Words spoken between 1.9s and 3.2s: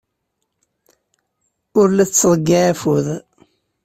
la tettḍeyyiɛ akud.